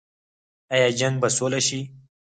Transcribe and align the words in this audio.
آیا 0.73 0.89
جنګ 0.99 1.15
به 1.21 1.27
سوله 1.37 1.59
شي؟ 1.67 1.79